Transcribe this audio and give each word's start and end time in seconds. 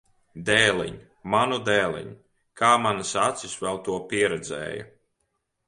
Dēliņ! 0.45 0.95
Manu 1.33 1.59
dēliņ! 1.67 2.09
Kā 2.63 2.71
manas 2.87 3.13
acis 3.27 3.55
vēl 3.67 3.81
to 3.91 4.01
pieredzēja! 4.15 4.91